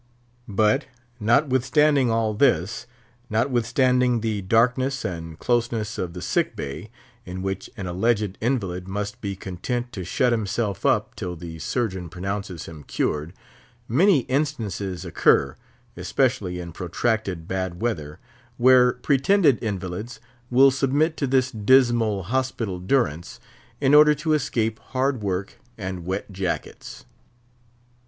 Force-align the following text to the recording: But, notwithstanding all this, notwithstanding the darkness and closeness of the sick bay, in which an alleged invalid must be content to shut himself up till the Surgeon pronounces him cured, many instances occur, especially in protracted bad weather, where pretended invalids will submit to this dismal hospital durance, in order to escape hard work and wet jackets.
But, 0.47 0.87
notwithstanding 1.19 2.09
all 2.09 2.33
this, 2.33 2.87
notwithstanding 3.29 4.21
the 4.21 4.41
darkness 4.41 5.05
and 5.05 5.37
closeness 5.37 5.99
of 5.99 6.13
the 6.13 6.23
sick 6.23 6.55
bay, 6.55 6.89
in 7.23 7.43
which 7.43 7.69
an 7.77 7.85
alleged 7.85 8.35
invalid 8.41 8.87
must 8.87 9.21
be 9.21 9.35
content 9.35 9.91
to 9.93 10.03
shut 10.03 10.31
himself 10.31 10.87
up 10.87 11.13
till 11.13 11.35
the 11.35 11.59
Surgeon 11.59 12.09
pronounces 12.09 12.65
him 12.65 12.81
cured, 12.81 13.31
many 13.87 14.21
instances 14.21 15.05
occur, 15.05 15.55
especially 15.95 16.59
in 16.59 16.71
protracted 16.71 17.47
bad 17.47 17.79
weather, 17.79 18.17
where 18.57 18.93
pretended 18.93 19.63
invalids 19.63 20.19
will 20.49 20.71
submit 20.71 21.15
to 21.17 21.27
this 21.27 21.51
dismal 21.51 22.23
hospital 22.23 22.79
durance, 22.79 23.39
in 23.79 23.93
order 23.93 24.15
to 24.15 24.33
escape 24.33 24.79
hard 24.79 25.21
work 25.21 25.59
and 25.77 26.07
wet 26.07 26.31
jackets. 26.31 27.05